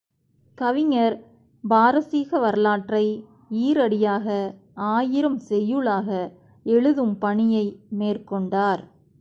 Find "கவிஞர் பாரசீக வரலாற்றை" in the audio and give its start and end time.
0.57-3.05